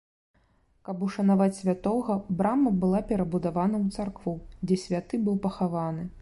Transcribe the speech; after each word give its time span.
Каб 0.87 1.01
ушанаваць 1.07 1.53
святога, 1.57 2.15
брама 2.39 2.73
была 2.85 3.03
перабудавана 3.13 3.75
ў 3.83 3.87
царкву, 3.99 4.33
дзе 4.67 4.81
святы 4.87 5.23
быў 5.29 5.39
пахаваны. 5.47 6.09